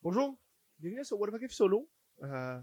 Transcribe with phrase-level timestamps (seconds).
[0.00, 0.38] Bonjour,
[0.78, 1.88] bienvenue sur What If Solo.
[2.22, 2.60] Euh,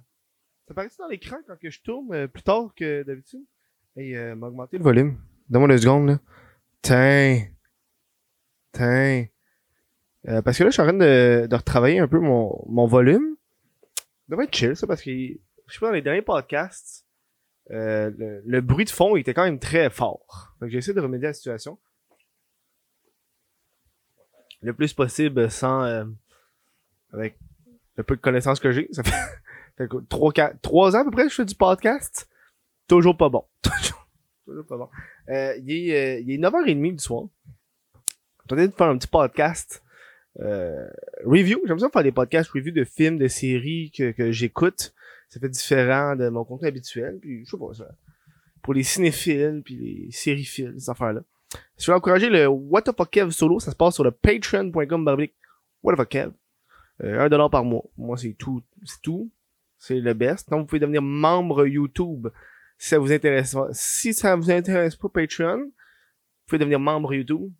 [0.67, 3.43] ça paraît dans l'écran quand que je tourne euh, plus tard que d'habitude?
[3.97, 5.19] Et euh, m'a augmenté le volume.
[5.49, 6.19] Donne-moi deux secondes là.
[6.81, 7.45] Tiens.
[8.71, 9.25] Tiens.
[10.29, 12.87] Euh, parce que là, je suis en train de, de retravailler un peu mon, mon
[12.87, 13.35] volume.
[13.97, 15.37] Ça devrait être chill ça parce que je
[15.73, 17.05] sais pas dans les derniers podcasts,
[17.71, 20.55] euh, le, le bruit de fond était quand même très fort.
[20.61, 21.77] Donc j'ai essayé de remédier à la situation.
[24.61, 26.05] Le plus possible sans euh,
[27.15, 27.37] avec
[27.97, 28.87] le peu de connaissances que j'ai.
[28.91, 29.11] Ça fait,
[29.77, 32.29] fait que trois, quatre, trois ans à peu près que je fais du podcast.
[32.87, 33.43] Toujours pas bon.
[34.45, 34.89] toujours, pas bon.
[35.29, 37.25] Euh, il, est, euh, il est 9h30 du soir.
[38.49, 39.81] Je vais de faire un petit podcast
[40.39, 40.87] euh,
[41.25, 41.61] review.
[41.65, 44.93] J'aime ça faire des podcasts review de films, de séries que, que j'écoute.
[45.29, 47.17] Ça fait différent de mon contenu habituel.
[47.19, 47.87] Puis je sais pas ça.
[48.61, 51.21] Pour les cinéphiles, puis les sériephiles, ces affaires-là.
[51.51, 55.27] Vous voulez encourager le What the fuck Kev solo, ça se passe sur le patreon.com
[55.83, 56.31] What the fuck Kev.
[57.03, 57.83] Euh, un dollar par mois.
[57.97, 58.63] Moi, c'est tout.
[58.83, 59.31] C'est tout.
[59.77, 60.49] C'est le best.
[60.49, 62.27] Donc, vous pouvez devenir membre YouTube
[62.77, 63.55] si ça vous intéresse.
[63.71, 65.71] Si ça vous intéresse pas Patreon, vous
[66.47, 67.51] pouvez devenir membre YouTube.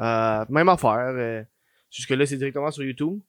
[0.00, 1.12] Euh, même affaire.
[1.16, 1.42] Euh,
[1.90, 3.20] jusque là, c'est directement sur YouTube.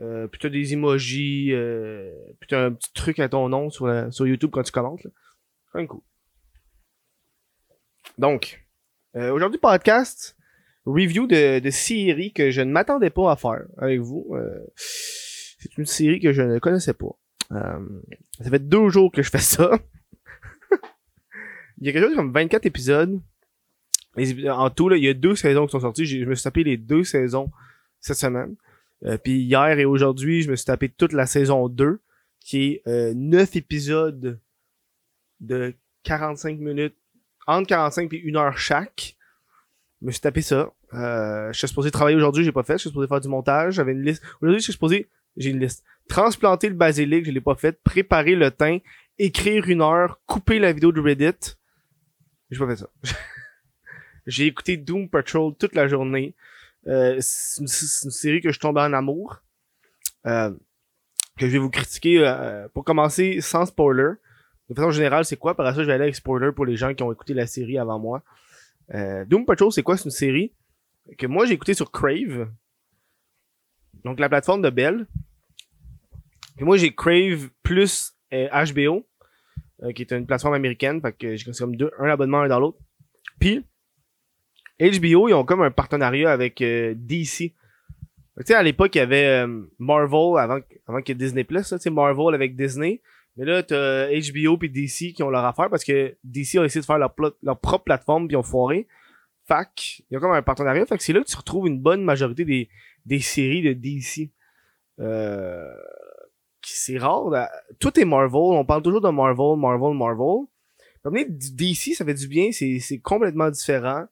[0.00, 2.10] Euh, t'as des emojis, euh,
[2.48, 5.04] t'as un petit truc à ton nom sur, la- sur YouTube quand tu commentes.
[5.04, 5.86] là.
[5.86, 6.00] Cool.
[8.18, 8.64] Donc,
[9.16, 10.36] euh, aujourd'hui, podcast,
[10.86, 14.26] review de, de série que je ne m'attendais pas à faire avec vous.
[14.32, 17.16] Euh, c'est une série que je ne connaissais pas.
[17.52, 17.78] Euh,
[18.40, 19.78] ça fait deux jours que je fais ça.
[21.78, 23.20] il y a quelque chose comme 24 épisodes.
[24.50, 26.04] En tout, là, il y a deux saisons qui sont sorties.
[26.04, 27.50] Je me suis tapé les deux saisons
[28.00, 28.56] cette semaine.
[29.04, 32.00] Euh, Puis hier et aujourd'hui, je me suis tapé toute la saison 2,
[32.40, 34.40] qui est euh, 9 épisodes
[35.40, 35.74] de
[36.04, 36.96] 45 minutes,
[37.46, 39.16] entre 45 et 1 heure chaque.
[40.02, 40.72] Me suis tapé ça.
[40.94, 42.74] Euh, je suis supposé travailler aujourd'hui, j'ai pas fait.
[42.74, 43.74] Je suis supposé faire du montage.
[43.74, 44.22] J'avais une liste.
[44.40, 45.84] Aujourd'hui, je suis supposé, j'ai une liste.
[46.08, 47.80] Transplanter le basilic, je l'ai pas fait.
[47.82, 48.80] Préparer le thym,
[49.18, 51.56] écrire une heure, couper la vidéo de Reddit.
[52.50, 52.88] J'ai pas fait ça.
[54.26, 56.34] j'ai écouté Doom Patrol toute la journée.
[56.88, 59.40] Euh, c'est une, c'est une série que je tombe en amour.
[60.26, 60.50] Euh,
[61.38, 64.12] que je vais vous critiquer euh, pour commencer sans spoiler.
[64.68, 65.54] De façon générale, c'est quoi?
[65.56, 67.78] Par ça, je vais aller avec spoiler pour les gens qui ont écouté la série
[67.78, 68.22] avant moi.
[68.94, 69.96] Euh, Doom Patrol, c'est quoi?
[69.96, 70.52] C'est une série
[71.18, 72.50] que moi j'ai écouté sur Crave.
[74.04, 75.06] Donc la plateforme de Bell.
[76.56, 79.06] Puis moi j'ai Crave plus euh, HBO,
[79.82, 81.00] euh, qui est une plateforme américaine.
[81.00, 82.78] Fait que j'ai comme deux, un abonnement un dans l'autre.
[83.38, 83.64] Puis
[84.80, 87.54] HBO, ils ont comme un partenariat avec euh, DC.
[88.38, 91.44] Tu sais, à l'époque, il y avait euh, Marvel avant, avant qu'il y ait Disney
[91.44, 93.00] Plus, tu sais, Marvel avec Disney.
[93.36, 96.80] Mais là, t'as HBO puis DC qui ont leur affaire parce que DC a essayé
[96.80, 98.86] de faire leur, leur propre plateforme puis ont foiré.
[99.46, 100.84] Fac, il y a comme un partenariat.
[100.86, 102.68] Fait que c'est là que tu retrouves une bonne majorité des,
[103.06, 104.30] des séries de DC.
[105.00, 105.74] Euh,
[106.64, 107.48] c'est rare.
[107.80, 108.34] Tout est Marvel.
[108.34, 110.46] On parle toujours de Marvel, Marvel, Marvel.
[111.02, 112.52] Comme DC, ça fait du bien.
[112.52, 114.06] C'est, c'est complètement différent.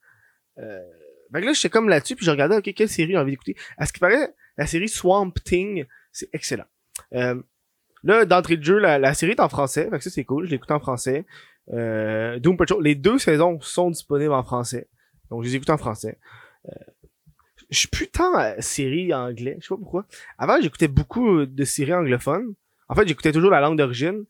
[0.59, 0.81] Euh,
[1.33, 3.57] fait que là, j'étais comme là-dessus, puis je regardais, ok, quelle série j'ai envie d'écouter?
[3.77, 6.65] À ce qui paraît, la série Swamp Thing, c'est excellent.
[7.15, 7.41] Euh,
[8.03, 10.51] là, d'entrée de jeu, la, la série est en français, que ça, c'est cool, je
[10.51, 11.27] l'écoute en français.
[11.73, 14.89] Euh, Doom Patrol, les deux saisons sont disponibles en français.
[15.31, 16.19] Donc, je les écoute en français.
[16.67, 16.73] Euh,
[17.71, 17.89] je suis
[18.21, 20.07] euh, série anglais, je sais pas pourquoi.
[20.39, 22.55] Avant, j'écoutais beaucoup de séries anglophones.
[22.89, 24.25] En fait, j'écoutais toujours la langue d'origine.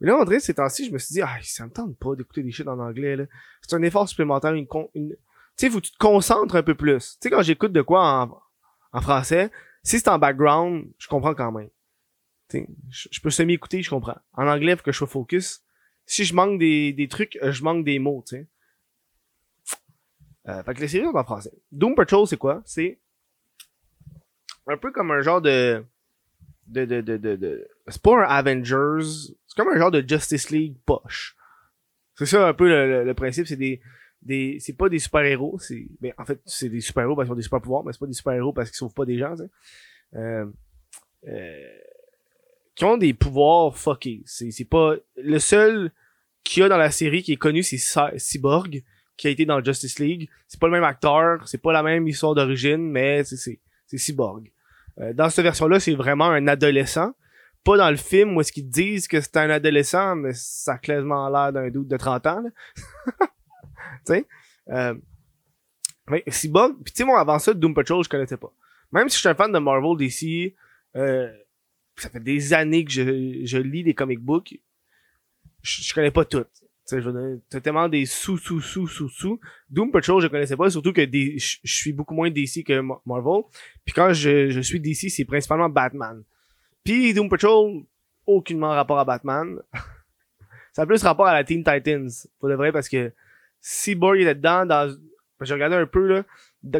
[0.00, 2.42] Mais là, André, ces temps-ci, je me suis dit, ah, ça me tente pas d'écouter
[2.42, 3.16] des shit en anglais.
[3.62, 5.16] C'est un effort supplémentaire, une, con- une, tu
[5.56, 7.14] sais, faut que tu te concentres un peu plus.
[7.14, 8.38] Tu sais, quand j'écoute de quoi en,
[8.92, 9.50] en français,
[9.82, 11.70] si c'est en background, je comprends quand même.
[12.90, 14.16] Je, peux semi-écouter, je comprends.
[14.32, 15.62] En anglais, faut que je sois focus.
[16.06, 18.48] Si je manque des, des trucs, euh, je manque des mots, tu sais.
[20.46, 21.52] Euh, fait que les séries sont en français.
[21.72, 22.62] Doom Patrol, c'est quoi?
[22.66, 23.00] C'est
[24.66, 25.84] un peu comme un genre de...
[26.66, 27.68] De, de, de, de.
[27.88, 31.36] C'est pas un Avengers, c'est comme un genre de Justice League poche.
[32.16, 32.68] C'est ça un peu
[33.04, 33.80] le, principe, c'est des
[34.22, 35.60] des c'est pas des super-héros,
[36.00, 38.14] ben en fait, c'est des super-héros parce qu'ils ont des super-pouvoirs, mais c'est pas des
[38.14, 39.50] super-héros parce qu'ils sauvent pas des gens, tu sais.
[40.14, 40.46] Euh,
[41.26, 41.78] euh,
[42.74, 44.22] qui ont des pouvoirs fuckés.
[44.26, 45.90] C'est c'est pas le seul
[46.42, 48.82] qu'il y a dans la série qui est connu, c'est Cy- Cyborg
[49.16, 50.28] qui a été dans Justice League.
[50.48, 53.98] C'est pas le même acteur, c'est pas la même histoire d'origine, mais c'est c'est c'est
[53.98, 54.50] Cyborg.
[55.00, 57.12] Euh, dans cette version-là, c'est vraiment un adolescent.
[57.64, 60.78] Pas dans le film où est-ce qu'ils disent que c'est un adolescent, mais ça a
[60.78, 62.44] clairement l'air d'un doute de 30 ans.
[62.76, 63.24] tu
[64.04, 64.26] sais?
[64.70, 64.94] Euh,
[66.08, 68.52] mais Cyborg, pis tu sais, moi, avant ça, Doom Patrol, je connaissais pas.
[68.92, 70.54] Même si je suis un fan de Marvel, DC,
[70.96, 71.32] euh,
[71.96, 74.58] ça fait des années que je, je lis des comic books,
[75.62, 76.44] je, je connais pas tout.
[76.86, 79.40] Tu sais, je veux dire, t'as tellement des sous, sous, sous, sous, sous.
[79.70, 83.44] Doom Patrol, je connaissais pas, surtout que je, suis beaucoup moins DC que Ma- Marvel.
[83.86, 86.22] Puis quand je, je suis DC, c'est principalement Batman.
[86.84, 87.84] Puis Doom Patrol,
[88.26, 89.58] aucunement rapport à Batman.
[90.74, 93.12] ça a plus rapport à la Teen Titans, pour de vrai, parce que
[93.62, 94.94] Cyborg était dedans dans...
[95.40, 96.24] J'ai regardé un peu, là.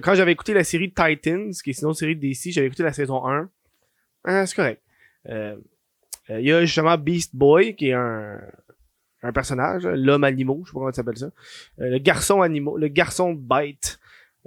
[0.00, 3.26] Quand j'avais écouté la série Titans, qui est sinon série DC, j'avais écouté la saison
[3.26, 3.48] 1.
[4.24, 4.82] Ah, c'est correct.
[5.28, 5.56] Euh,
[6.30, 8.40] euh, il y a justement Beast Boy, qui est un,
[9.22, 11.30] un personnage, l'homme animaux, je sais pas comment ça s'appelle ça.
[11.80, 13.98] Euh, le garçon animaux, le garçon bite.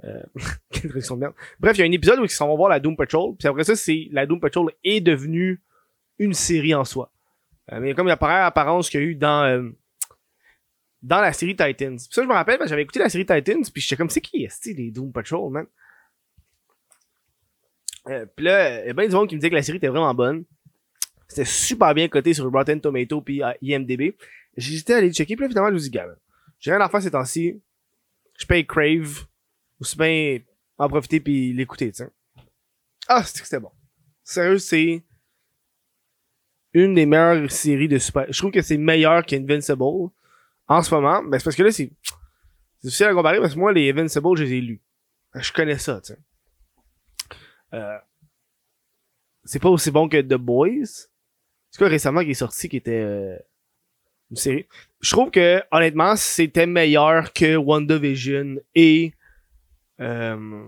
[0.04, 0.22] Euh,
[0.70, 1.34] quelle de merde.
[1.58, 3.48] Bref, il y a un épisode où ils s'en vont voir la Doom Patrol, puis
[3.48, 5.60] après ça, c'est la Doom Patrol est devenue
[6.18, 7.12] une série en soi.
[7.72, 9.70] Euh, mais comme il y a pareil apparence qu'il y a eu dans euh,
[11.02, 11.96] dans la série Titans.
[11.96, 14.44] Puis ça, je me rappelle, j'avais écouté la série Titans, puis j'étais comme, c'est qui
[14.44, 15.66] est les Doom Patrol, man?
[18.08, 19.78] Euh, puis là, il y a bien du monde qui me disait que la série
[19.78, 20.44] était vraiment bonne.
[21.28, 24.16] C'était super bien coté sur Rotten Tomato puis IMDb.
[24.56, 26.08] J'hésitais à aller checker, puis là, finalement, je me dis, gars,
[26.58, 27.62] j'ai rien à faire ces temps-ci.
[28.38, 29.26] Je paye Crave,
[29.78, 30.38] ou c'est bien
[30.78, 32.10] en profiter puis l'écouter, tu sais.
[33.06, 33.70] Ah, c'était bon.
[34.22, 35.04] Sérieux, c'est
[36.72, 38.26] une des meilleures séries de super.
[38.28, 40.10] Je trouve que c'est meilleur qu'Invincible
[40.66, 41.22] en ce moment.
[41.22, 41.90] Mais c'est parce que là, c'est
[42.82, 44.82] difficile à comparer parce que moi, les Invincible, je les ai lus.
[45.34, 46.18] Je connais ça, tu sais.
[47.74, 47.98] Euh,
[49.44, 51.07] c'est pas aussi bon que The Boys.
[51.70, 53.36] C'est quoi récemment qui est sorti qui était euh,
[54.30, 54.66] une série?
[55.00, 59.12] Je trouve que honnêtement, c'était meilleur que WandaVision et
[60.00, 60.66] euh,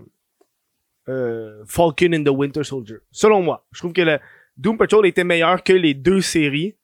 [1.09, 2.97] euh, Falcon and the Winter Soldier.
[3.11, 4.19] Selon moi, je trouve que le
[4.57, 6.75] Doom Patrol était meilleur que les deux séries.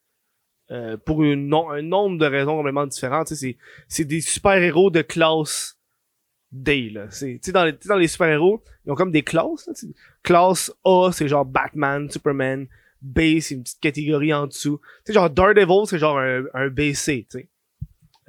[0.70, 3.30] Euh, pour un nombre de raisons complètement différentes.
[3.30, 5.80] C'est, des super-héros de classe
[6.52, 6.90] D.
[6.90, 7.08] Là.
[7.54, 9.70] Dans, les, dans les super-héros, ils ont comme des classes.
[10.24, 12.68] classe A, c'est genre Batman, Superman.
[13.02, 14.80] B, c'est une petite catégorie en dessous.
[15.06, 17.28] Tu genre Daredevil, c'est genre un, un BC.
[17.30, 17.50] Tu sais.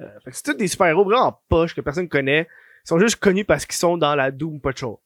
[0.01, 2.47] Euh, c'est tous des super-héros vraiment poche que personne connaît.
[2.85, 4.97] Ils sont juste connus parce qu'ils sont dans la Doom Patrol.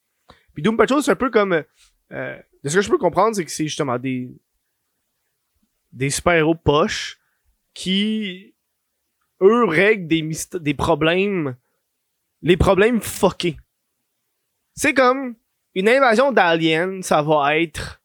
[0.52, 1.64] Puis Doom Patrol, c'est un peu comme...
[2.12, 4.30] Euh, de ce que je peux comprendre, c'est que c'est justement des
[5.94, 7.18] des super-héros poches
[7.72, 8.54] qui,
[9.40, 10.28] eux, règlent des,
[10.60, 11.56] des problèmes,
[12.42, 13.56] les problèmes fuckés.
[14.74, 15.36] C'est comme
[15.74, 18.02] une invasion d'aliens, ça va être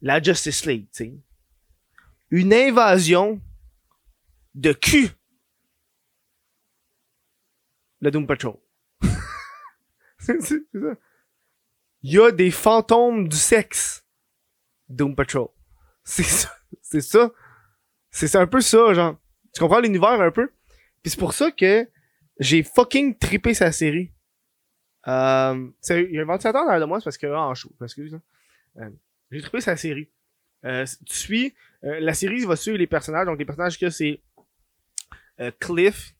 [0.00, 1.14] la Justice League, tu sais.
[2.30, 3.40] Une invasion
[4.54, 5.10] de cul.
[8.00, 8.56] Le Doom Patrol.
[10.18, 10.54] c'est ça.
[12.02, 14.04] Il y a des fantômes du sexe.
[14.88, 15.48] Doom Patrol.
[16.04, 16.54] C'est ça.
[16.82, 17.32] C'est ça.
[18.10, 19.16] C'est un peu ça, genre.
[19.52, 20.48] Tu comprends l'univers un peu?
[21.02, 21.88] Puis c'est pour ça que
[22.38, 24.12] j'ai fucking trippé sa série.
[25.08, 28.14] Euh, il y a un ventilateur derrière de moi, c'est parce que, en chaud, excuse.
[28.14, 28.22] Hein.
[28.78, 28.90] Euh,
[29.30, 30.10] j'ai trippé sa série.
[30.64, 33.26] Euh, tu suis, euh, la série va suivre les personnages.
[33.26, 34.20] Donc les personnages que c'est
[35.40, 36.14] euh, Cliff,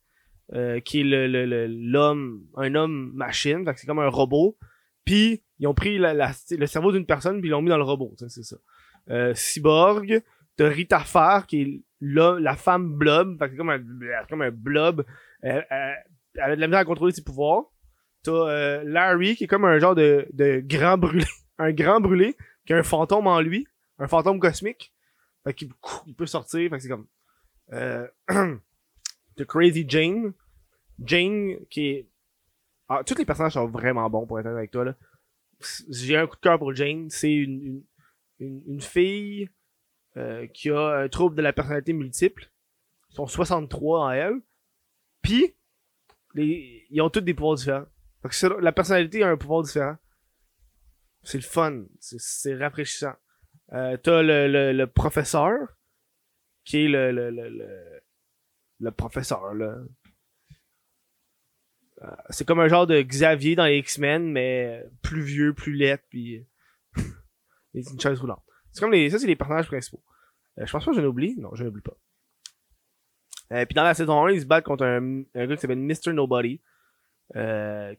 [0.52, 4.56] euh, qui est le l'homme, un homme machine, fait c'est comme un robot.
[5.04, 7.84] Puis ils ont pris la, le cerveau d'une personne puis ils l'ont mis dans le
[7.84, 8.56] robot, c'est ça.
[9.34, 10.22] Cyborg,
[10.56, 13.80] t'as Rita Farr qui est là, la femme blob, fait que c'est comme un,
[14.28, 15.04] comme un blob.
[15.42, 15.94] Elle, elle,
[16.34, 17.64] elle, a de la misère à contrôler ses pouvoirs.
[18.22, 21.24] T'as euh, Larry qui est comme un genre de, de grand brûlé.
[21.58, 22.36] un grand brûlé
[22.66, 23.66] qui a un fantôme en lui.
[23.98, 24.92] Un fantôme cosmique.
[25.44, 25.70] Fait qu'il
[26.06, 26.68] il peut sortir.
[26.68, 27.06] Fait que c'est comme...
[27.72, 28.06] Euh,
[29.36, 30.34] The Crazy Jane.
[31.02, 32.08] Jane qui est...
[32.88, 34.94] Ah, tous les personnages sont vraiment bons pour être avec toi là.
[35.88, 37.08] J'ai un coup de cœur pour Jane.
[37.08, 37.82] C'est une,
[38.38, 39.48] une, une, fille
[40.16, 42.50] euh, qui a un trouble de la personnalité multiple.
[43.11, 44.40] Ils sont 63 en elle.
[45.23, 45.54] Puis,
[46.35, 47.87] les, ils ont tous des pouvoirs différents.
[48.61, 49.96] la personnalité a un pouvoir différent.
[51.26, 51.85] C'est le fun.
[51.99, 53.14] C'est rafraîchissant.
[53.73, 55.59] Euh, T'as le, le, le, professeur,
[56.64, 58.00] qui est le, le, le,
[58.78, 59.76] le, professeur, là.
[62.02, 65.99] Euh, c'est comme un genre de Xavier dans les X-Men, mais plus vieux, plus laid,
[66.11, 66.47] puis
[67.75, 68.45] c'est une chaise roulante.
[68.71, 70.04] C'est comme les, ça, c'est les personnages principaux.
[70.59, 71.35] Euh, je pense pas que je l'oublie.
[71.38, 71.97] Non, je l'oublie pas.
[73.52, 75.78] Euh, puis dans la saison 1, il se bat contre un, un gars qui s'appelle
[75.78, 76.12] Mr.
[76.12, 76.61] Nobody.
[77.35, 77.95] Euh,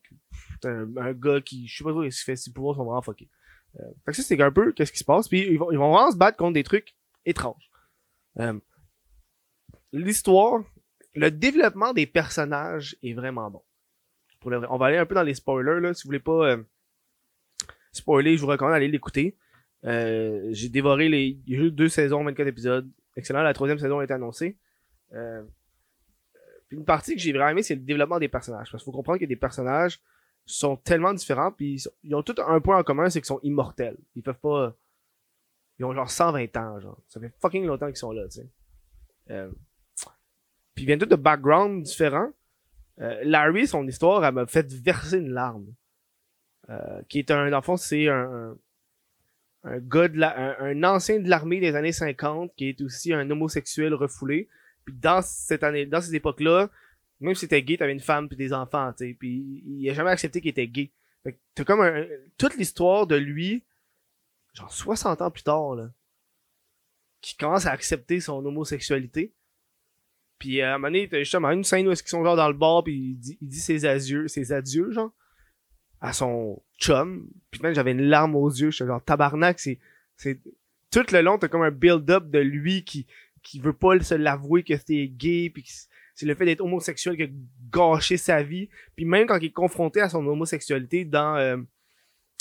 [0.63, 3.29] un, gars qui, je sais pas quoi, ce qu'il fait, ses pouvoirs sont vraiment fuckés.
[3.79, 5.27] Euh, fait que ça, c'est un peu qu'est-ce qui se passe.
[5.27, 7.69] Puis ils vont, ils vont vraiment se battre contre des trucs étranges.
[8.39, 8.57] Euh,
[9.93, 10.63] L'histoire,
[11.15, 13.61] le développement des personnages est vraiment bon.
[14.45, 15.93] On va aller un peu dans les spoilers, là.
[15.93, 16.63] Si vous voulez pas euh,
[17.91, 19.35] spoiler, je vous recommande d'aller l'écouter.
[19.83, 21.33] J'ai dévoré les
[21.71, 22.89] deux saisons, 24 épisodes.
[23.15, 24.57] Excellent, la troisième saison a été annoncée.
[26.69, 28.69] Une partie que j'ai vraiment aimé, c'est le développement des personnages.
[28.71, 30.01] Parce qu'il faut comprendre que des personnages
[30.45, 33.97] sont tellement différents, puis ils ont tous un point en commun, c'est qu'ils sont immortels.
[34.15, 34.75] Ils peuvent pas...
[35.79, 36.99] Ils ont genre 120 ans, genre.
[37.07, 38.49] Ça fait fucking longtemps qu'ils sont là, tu sais.
[39.29, 39.51] Euh,
[40.73, 42.31] puis ils viennent tous de backgrounds différents.
[42.99, 45.67] Euh, Larry, son histoire, elle m'a fait verser une larme.
[46.69, 48.57] Euh, qui est un, fond, c'est un,
[49.63, 53.29] un gars de la, un ancien de l'armée des années 50 qui est aussi un
[53.29, 54.49] homosexuel refoulé.
[54.87, 56.69] Puis dans cette année, dans cette époque-là,
[57.19, 59.17] même si t'étais gay, t'avais une femme puis des enfants, tu sais.
[59.19, 60.91] Puis il a jamais accepté qu'il était gay.
[61.25, 62.05] Fait t'as comme un,
[62.37, 63.65] toute l'histoire de lui,
[64.53, 65.89] genre 60 ans plus tard, là,
[67.19, 69.33] qui commence à accepter son homosexualité.
[70.39, 72.47] Puis à un moment donné, t'as justement une scène où est-ce qu'ils sont genre dans
[72.47, 75.11] le bar puis il dit, ses adieux, ses adieux, genre,
[75.99, 77.27] à son chum.
[77.51, 79.79] Puis même j'avais une larme aux yeux, genre tabarnak, c'est,
[80.15, 80.39] c'est,
[80.91, 83.05] tout le long, t'as comme un build-up de lui qui,
[83.47, 85.65] qui veut pas se l'avouer que c'est gay puis
[86.13, 87.27] c'est le fait d'être homosexuel qui a
[87.71, 88.69] gâché sa vie.
[88.95, 91.57] Puis même quand il est confronté à son homosexualité dans, euh,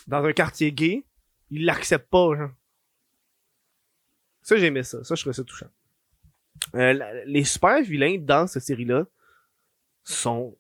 [0.07, 1.05] dans un quartier gay,
[1.51, 2.51] il l'accepte pas, genre.
[4.43, 5.05] Ça, j'aimais ça.
[5.05, 5.69] Ça, je trouvais ça touchant.
[6.75, 9.07] Euh, les super vilains dans cette série-là
[10.05, 10.57] sont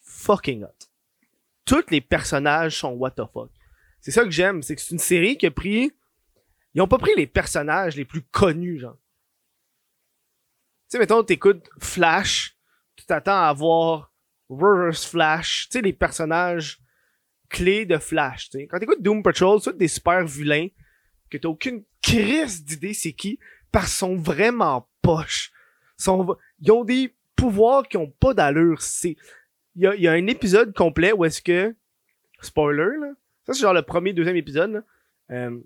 [0.00, 0.88] fucking hot.
[1.64, 3.50] Tous les personnages sont what the fuck.
[4.00, 5.92] C'est ça que j'aime, c'est que c'est une série qui a pris...
[6.74, 8.96] Ils ont pas pris les personnages les plus connus, genre.
[10.92, 12.54] Tu sais, mettons, t'écoutes Flash,
[12.96, 14.12] tu t'attends à voir
[14.50, 16.82] Reverse Flash, tu sais, les personnages
[17.48, 18.66] clés de Flash, tu sais.
[18.66, 20.68] Quand t'écoutes Doom Patrol, c'est des super vilains
[21.30, 23.38] que t'as aucune crise d'idée c'est qui,
[23.70, 25.50] parce qu'ils sont vraiment poches.
[25.96, 28.82] Sont, ils ont des pouvoirs qui ont pas d'allure.
[28.82, 29.16] C'est,
[29.76, 31.74] il y a, y a un épisode complet où est-ce que,
[32.42, 33.14] spoiler, là,
[33.46, 34.82] ça c'est genre le premier, deuxième épisode, là,
[35.30, 35.58] euh,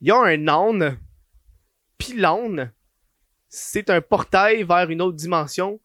[0.00, 0.98] il y a un âne,
[1.98, 2.72] pis l'âne,
[3.48, 5.80] c'est un portail vers une autre dimension.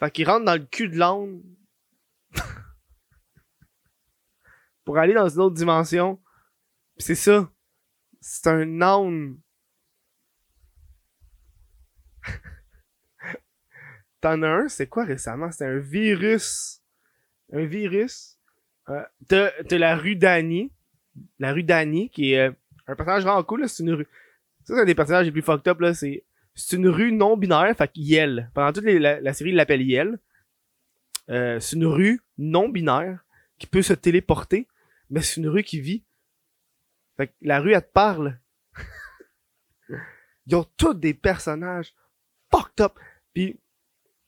[0.00, 1.42] Fait qu'il rentre dans le cul de l'âne
[4.84, 6.20] pour aller dans une autre dimension.
[6.98, 7.48] C'est ça.
[8.20, 9.38] C'est un âne.
[14.20, 15.50] T'en as un, c'est quoi récemment?
[15.50, 16.82] C'était un virus.
[17.52, 18.38] Un virus.
[18.88, 20.72] Euh, t'as, la rue Dany.
[21.38, 22.52] La rue Dany, qui est euh,
[22.86, 23.68] un personnage vraiment cool.
[23.68, 24.08] C'est une rue.
[24.64, 25.80] Ça, c'est un des personnages les plus fucked up.
[25.80, 25.94] Là.
[25.94, 28.50] C'est, c'est une rue non binaire, fait Yel.
[28.54, 30.18] Pendant toute la, série, il l'appelle Yel.
[31.30, 33.24] Euh, c'est une rue non binaire
[33.58, 34.66] qui peut se téléporter,
[35.08, 36.04] mais c'est une rue qui vit.
[37.16, 38.38] Fait que la rue, elle te parle.
[40.46, 41.94] Ils ont tous des personnages
[42.50, 42.98] fucked up.
[43.32, 43.58] Puis,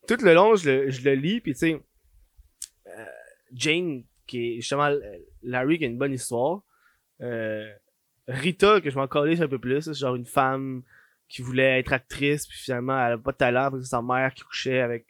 [0.06, 1.82] tout le long, je le, je le lis, puis tu sais,
[2.86, 3.06] euh,
[3.52, 5.00] Jane, qui est justement euh,
[5.42, 6.62] Larry, qui a une bonne histoire.
[7.20, 7.72] Euh,
[8.26, 10.82] Rita, que je m'en collais un peu plus, genre une femme
[11.28, 14.32] qui voulait être actrice, puis finalement, elle a pas de talent, parce que sa mère
[14.34, 15.06] qui couchait avec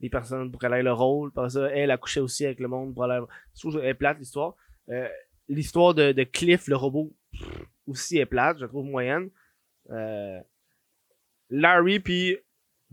[0.00, 1.32] des personnes pour qu'elle ait le rôle.
[1.32, 3.20] Par ça, elle a couché aussi avec le monde pour aller...
[3.54, 4.54] Je trouve est plate, l'histoire.
[4.88, 5.08] Euh,
[5.48, 7.12] l'histoire de, de Cliff, le robot,
[7.86, 9.30] aussi est plate, je trouve moyenne.
[9.90, 10.40] Euh,
[11.50, 12.36] Larry puis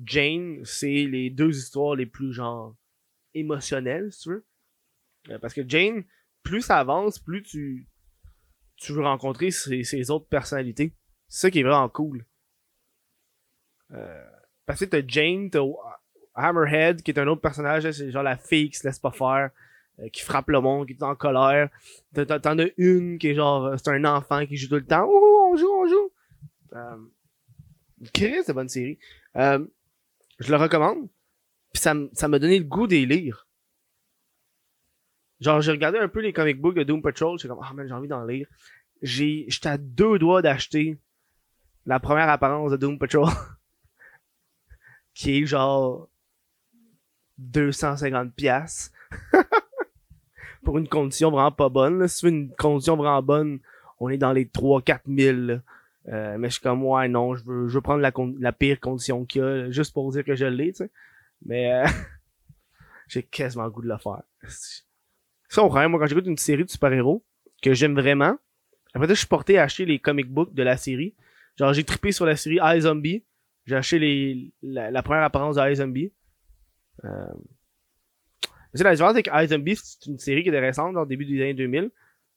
[0.03, 2.75] Jane, c'est les deux histoires les plus, genre,
[3.33, 4.45] émotionnelles, si tu veux.
[5.29, 6.03] Euh, parce que Jane,
[6.43, 7.87] plus ça avance, plus tu,
[8.77, 10.95] tu veux rencontrer ses, ses autres personnalités.
[11.27, 12.25] C'est ça qui est vraiment cool.
[13.95, 14.25] Euh,
[14.65, 15.61] parce que t'as Jane, t'as
[16.35, 19.51] Hammerhead, qui est un autre personnage, c'est genre la fille qui se laisse pas faire,
[19.99, 21.69] euh, qui frappe le monde, qui est en colère.
[22.13, 25.05] T'en- as une qui est genre, c'est un enfant qui joue tout le temps.
[25.05, 26.11] Ouh, on joue, on joue.
[26.73, 26.97] Euh,
[28.13, 28.99] Chris, de bonne série.
[29.37, 29.65] Euh,
[30.39, 31.07] je le recommande.
[31.71, 33.47] Puis ça, ça m'a donné le goût des lire.
[35.39, 37.87] Genre, j'ai regardé un peu les comic books de Doom Patrol, j'étais comme, ah man,
[37.87, 38.47] j'ai envie d'en lire.
[39.01, 40.97] J'étais à deux doigts d'acheter
[41.85, 43.27] la première apparence de Doom Patrol.
[45.15, 46.07] qui est genre
[47.39, 48.91] 250 pièces
[50.63, 51.99] pour une condition vraiment pas bonne.
[51.99, 52.07] là.
[52.07, 53.59] Si tu veux une condition vraiment bonne,
[53.99, 55.37] on est dans les 3-4 000.
[55.37, 55.59] là.
[56.07, 58.79] Euh, mais je suis comme, ouais, non, je veux, je veux prendre la, la pire
[58.79, 60.91] condition qu'il y a, juste pour dire que je l'ai, tu sais.
[61.43, 61.87] Mais euh,
[63.07, 64.21] j'ai quasiment le goût de le faire.
[65.49, 67.23] Ça, au problème, moi, quand j'écoute une série de super-héros
[67.63, 68.37] que j'aime vraiment,
[68.93, 71.15] après je suis porté à acheter les comic books de la série.
[71.55, 73.23] Genre, j'ai trippé sur la série iZombie.
[73.65, 76.11] J'ai acheté les, la, la première apparence de iZombie.
[77.03, 77.25] Euh...
[78.73, 81.41] Sais, la différence avec iZombie, c'est une série qui était récente, dans le début des
[81.41, 81.91] années 2000.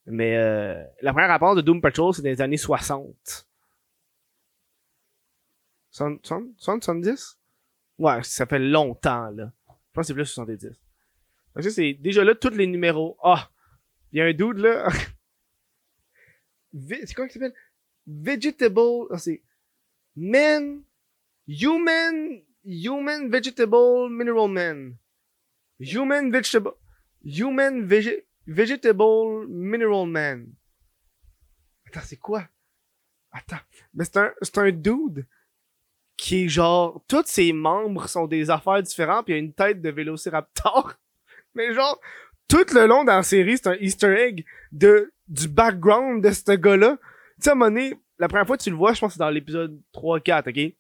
[0.06, 3.46] Mais euh, la première apparence de Doom Patrol, c'est des années 60.
[5.90, 7.38] 60, 60, 70?
[7.98, 9.52] Ouais, ça fait longtemps, là.
[9.68, 10.64] Je pense que c'est plus 70.
[10.64, 13.18] Donc ça, c'est déjà là, tous les numéros.
[13.22, 13.50] Ah!
[14.12, 14.88] Il y a un dude, là.
[16.72, 17.54] C'est quoi qu'il s'appelle?
[18.06, 19.08] Vegetable.
[19.10, 19.42] Ah, c'est.
[20.16, 20.82] Man.
[21.48, 22.42] Human.
[22.64, 24.96] Human Vegetable Mineral Man.
[25.80, 26.72] Human Vegetable.
[27.24, 30.46] Human vege- Vegetable Mineral Man.
[31.86, 32.44] Attends, c'est quoi?
[33.32, 33.56] Attends.
[33.94, 35.26] Mais c'est un, c'est un dude
[36.16, 39.80] qui est genre, tous ses membres sont des affaires différentes, puis il a une tête
[39.80, 40.94] de vélociraptor.
[41.54, 41.98] Mais genre,
[42.48, 46.52] tout le long dans la série, c'est un easter egg de, du background de ce
[46.52, 46.98] gars-là.
[47.40, 47.54] Tu sais, à
[48.18, 50.74] la première fois que tu le vois, je pense que c'est dans l'épisode 3-4, ok?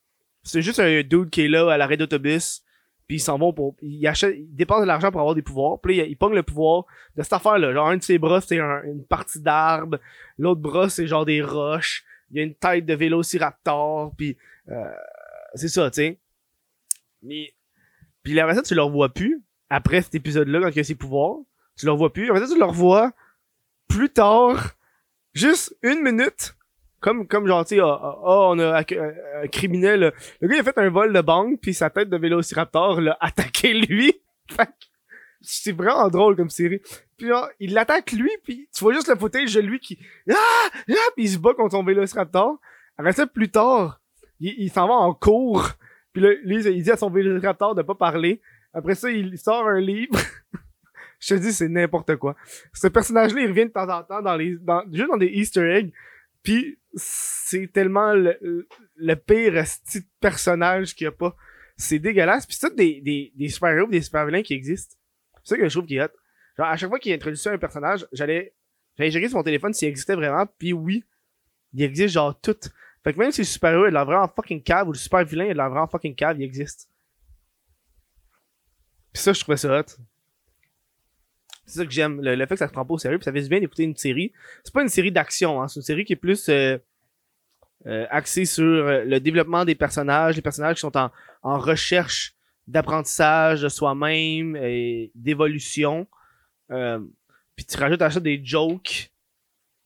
[0.48, 2.62] C'est juste un dude qui est là à l'arrêt d'autobus,
[3.06, 3.76] puis ils s'en vont pour...
[3.82, 6.34] Il, achète, il dépense de l'argent pour avoir des pouvoirs, puis là, il, il pogne
[6.34, 6.84] le pouvoir
[7.16, 7.72] de cette affaire-là.
[7.72, 9.98] Genre, un de ses bras, c'est un- une partie d'arbre,
[10.38, 14.36] l'autre bras, c'est genre des roches, il y a une tête de vélociraptor, puis
[14.68, 14.90] euh,
[15.54, 16.18] c'est ça, tu sais.
[17.22, 17.52] Mais...
[18.22, 21.36] Puis après ça, tu le revois plus, après cet épisode-là, quand il a ses pouvoirs,
[21.78, 22.28] tu le revois plus.
[22.30, 23.12] Après ça, tu le revois
[23.86, 24.72] plus tard,
[25.32, 26.54] juste une minute,
[27.00, 28.98] comme, comme genre, tu ah, on a acc-
[29.42, 32.16] un, criminel, le gars il a fait un vol de banque, puis sa tête de
[32.16, 34.12] vélociraptor l'a attaqué lui.
[35.40, 36.80] C'est vraiment drôle comme série.
[37.16, 39.98] Puis genre, il l'attaque lui, puis tu vois juste le footage de lui qui,
[40.30, 42.58] ah, ah, puis il se bat contre son vélociraptor.
[42.96, 44.00] Après ça, plus tard,
[44.40, 45.68] il, s'en va en cours,
[46.12, 48.40] puis là, lui, il dit à son vélociraptor de pas parler.
[48.72, 50.14] Après ça, il sort un livre.
[51.20, 52.36] Je te dis, c'est n'importe quoi.
[52.72, 55.68] Ce personnage-là, il revient de temps en temps dans les, dans, juste dans des Easter
[55.68, 55.92] eggs.
[56.48, 61.36] Puis c'est tellement le, pire esti de personnage qu'il y a pas.
[61.76, 62.46] C'est dégueulasse.
[62.46, 64.96] Puis c'est tout des, super-héros des super-vilains qui existent.
[65.44, 66.08] C'est ça que je trouve qui est hot.
[66.56, 68.54] Genre, à chaque fois qu'il introduisait un personnage, j'allais,
[68.96, 70.46] j'allais gérer sur mon téléphone s'il existait vraiment.
[70.46, 71.04] Puis oui,
[71.74, 72.56] il existe genre tout.
[73.04, 75.44] Fait que même si le super-héros est de l'air vraiment fucking cave ou le super-vilain
[75.44, 76.88] est de l'air vraiment fucking cave, il existe.
[79.12, 79.84] Puis ça, je trouvais ça hot.
[81.68, 83.24] C'est ça que j'aime, le, le fait que ça se prend pas au sérieux, puis
[83.24, 84.32] ça fait du bien d'écouter une série.
[84.64, 86.78] C'est pas une série d'action, hein, c'est une série qui est plus euh,
[87.86, 91.10] euh, axée sur euh, le développement des personnages, les personnages qui sont en,
[91.42, 92.34] en recherche
[92.66, 96.06] d'apprentissage de soi-même et d'évolution.
[96.70, 97.00] Euh,
[97.54, 99.10] puis tu rajoutes à ça des jokes,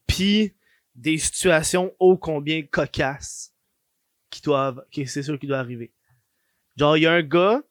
[0.07, 0.55] puis
[0.95, 3.55] des situations ô combien cocasses
[4.31, 5.91] qui doivent, qui c'est sûr qui doit arriver.
[6.77, 7.63] Genre il y a un gars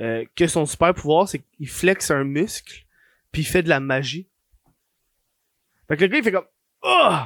[0.00, 2.83] euh, que son super pouvoir c'est qu'il flexe un muscle
[3.34, 4.30] puis il fait de la magie.
[5.88, 6.46] Fait que le gars, il fait comme,
[6.82, 7.16] oh!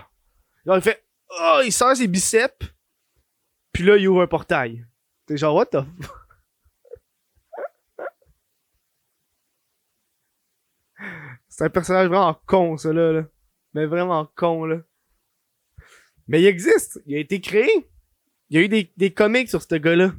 [0.65, 1.61] Genre, il fait, oh!
[1.63, 2.67] Il sort ses biceps,
[3.73, 4.87] puis là, il ouvre un portail.
[5.27, 5.85] T'es genre, what the
[11.49, 13.27] C'est un personnage vraiment con, ça, là, là.
[13.75, 14.79] Mais vraiment con, là.
[16.27, 17.03] Mais il existe.
[17.05, 17.69] Il a été créé.
[18.49, 20.15] Il y a eu des, comics sur ce gars-là.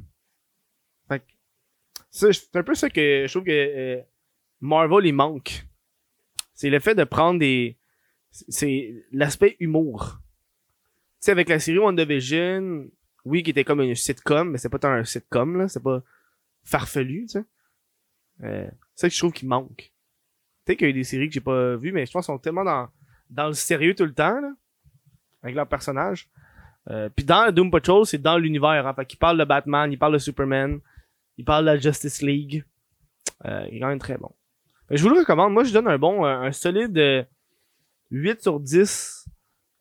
[1.08, 1.24] Fait que,
[2.12, 4.00] c'est un peu ça que je trouve que euh,
[4.60, 5.66] Marvel, il manque
[6.60, 7.78] c'est le fait de prendre des
[8.32, 10.20] c'est l'aspect humour.
[10.20, 12.86] Tu sais avec la série WandaVision
[13.24, 16.02] oui qui était comme une sitcom mais c'est pas tant un sitcom là c'est pas
[16.62, 17.44] farfelu tu sais.
[18.42, 19.90] Euh, c'est ça que je trouve qu'il manque.
[20.64, 22.34] Peut-être qu'il y a eu des séries que j'ai pas vues mais je pense qu'ils
[22.34, 22.90] sont tellement dans
[23.30, 24.52] dans le sérieux tout le temps là
[25.42, 26.28] avec leurs personnages.
[26.90, 30.12] Euh, puis dans Doom Patrol c'est dans l'univers hein, fait parle de Batman il parle
[30.12, 30.78] de Superman
[31.38, 32.64] il parle de la Justice League.
[33.46, 34.30] Euh, il est quand très bon
[34.90, 35.52] je vous le recommande.
[35.52, 37.22] Moi, je donne un bon, un, un solide euh,
[38.10, 39.28] 8 sur 10.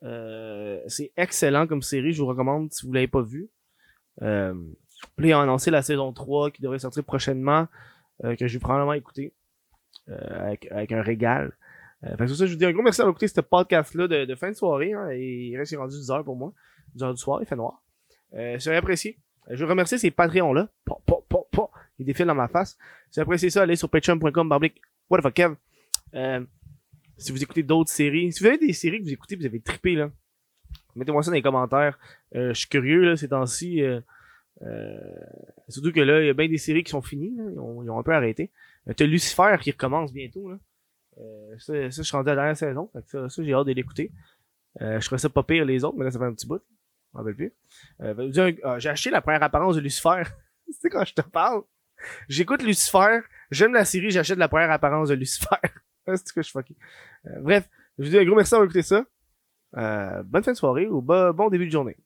[0.03, 2.13] Euh, c'est excellent comme série.
[2.13, 3.49] Je vous recommande si vous l'avez pas vu.
[4.21, 4.53] Euh,
[5.17, 7.67] ils ont annoncé la saison 3 qui devrait sortir prochainement,
[8.23, 9.33] euh, que je vais probablement écouter
[10.09, 11.53] euh, avec, avec un régal.
[12.03, 14.25] Euh, fait que ça, je vous dis un gros merci d'avoir écouté ce podcast-là de,
[14.25, 14.93] de fin de soirée.
[14.93, 16.53] Hein, il reste rendu 10 heures pour moi.
[16.95, 17.81] 10 heures du soir, il fait noir.
[18.33, 19.17] Euh, c'est apprécié.
[19.49, 20.69] Je veux remercier ces Patreons-là.
[20.85, 21.69] Pa, pa, pa, pa.
[21.97, 22.77] Ils défilent dans ma face.
[23.09, 24.47] Si vous appréciez ça, allez sur patreon.com
[25.09, 25.55] what the fuck Kev?
[26.15, 26.45] Euh,
[27.17, 29.59] si vous écoutez d'autres séries, si vous avez des séries que vous écoutez, vous avez
[29.59, 30.09] trippé là,
[30.95, 31.99] mettez-moi ça dans les commentaires.
[32.35, 33.81] Euh, je suis curieux là ces temps-ci.
[33.81, 33.99] Euh,
[34.61, 34.99] euh,
[35.67, 37.43] surtout que là, il y a bien des séries qui sont finies, là.
[37.51, 38.51] Ils, ont, un peu arrêté.
[38.87, 40.59] Euh, T'as Lucifer qui recommence bientôt là.
[41.19, 42.89] Euh, ça, ça, je suis rendu à la dernière saison.
[42.93, 44.11] Fait que ça, j'ai hâte de l'écouter.
[44.79, 46.61] Je trouvais ça pas pire les autres, mais là ça fait un petit bout.
[47.11, 47.53] Je m'en rappelle plus.
[48.01, 50.23] Euh, j'ai acheté la première apparence de Lucifer.
[50.65, 51.63] tu sais quand je te parle?
[52.27, 55.47] J'écoute Lucifer, j'aime la série, j'achète la première apparence de Lucifer.
[56.07, 56.75] c'est ce que je fucké.
[57.25, 59.05] Euh, bref, je vous dis un gros merci d'avoir écouté ça.
[59.77, 61.97] Euh, bonne fin de soirée ou bon début de journée.